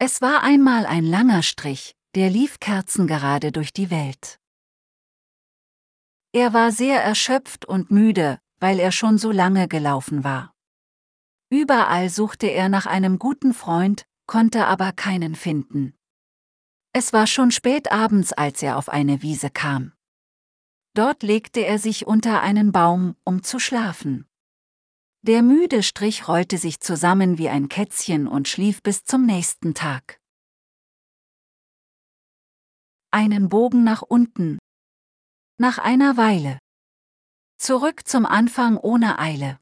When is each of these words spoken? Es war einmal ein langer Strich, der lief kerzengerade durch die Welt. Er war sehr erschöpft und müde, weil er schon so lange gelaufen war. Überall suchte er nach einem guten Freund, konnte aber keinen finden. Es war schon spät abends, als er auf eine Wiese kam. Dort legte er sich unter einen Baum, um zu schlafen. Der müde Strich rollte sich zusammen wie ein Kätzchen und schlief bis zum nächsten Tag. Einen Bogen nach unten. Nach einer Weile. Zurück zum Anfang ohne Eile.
Es 0.00 0.22
war 0.22 0.44
einmal 0.44 0.86
ein 0.86 1.04
langer 1.04 1.42
Strich, 1.42 1.96
der 2.14 2.30
lief 2.30 2.60
kerzengerade 2.60 3.50
durch 3.50 3.72
die 3.72 3.90
Welt. 3.90 4.38
Er 6.32 6.52
war 6.52 6.70
sehr 6.70 7.02
erschöpft 7.02 7.64
und 7.64 7.90
müde, 7.90 8.38
weil 8.60 8.78
er 8.78 8.92
schon 8.92 9.18
so 9.18 9.32
lange 9.32 9.66
gelaufen 9.66 10.22
war. 10.22 10.54
Überall 11.50 12.10
suchte 12.10 12.46
er 12.46 12.68
nach 12.68 12.86
einem 12.86 13.18
guten 13.18 13.52
Freund, 13.52 14.06
konnte 14.26 14.66
aber 14.66 14.92
keinen 14.92 15.34
finden. 15.34 15.94
Es 16.92 17.12
war 17.12 17.26
schon 17.26 17.50
spät 17.50 17.90
abends, 17.90 18.32
als 18.32 18.62
er 18.62 18.76
auf 18.76 18.88
eine 18.88 19.22
Wiese 19.22 19.50
kam. 19.50 19.94
Dort 20.94 21.24
legte 21.24 21.66
er 21.66 21.80
sich 21.80 22.06
unter 22.06 22.40
einen 22.40 22.70
Baum, 22.70 23.16
um 23.24 23.42
zu 23.42 23.58
schlafen. 23.58 24.27
Der 25.22 25.42
müde 25.42 25.82
Strich 25.82 26.28
rollte 26.28 26.58
sich 26.58 26.80
zusammen 26.80 27.38
wie 27.38 27.48
ein 27.48 27.68
Kätzchen 27.68 28.28
und 28.28 28.46
schlief 28.46 28.82
bis 28.82 29.04
zum 29.04 29.26
nächsten 29.26 29.74
Tag. 29.74 30.20
Einen 33.10 33.48
Bogen 33.48 33.82
nach 33.82 34.02
unten. 34.02 34.58
Nach 35.58 35.78
einer 35.78 36.16
Weile. 36.16 36.58
Zurück 37.56 38.06
zum 38.06 38.26
Anfang 38.26 38.76
ohne 38.76 39.18
Eile. 39.18 39.58